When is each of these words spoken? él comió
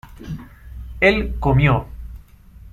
él 0.99 1.37
comió 1.39 1.85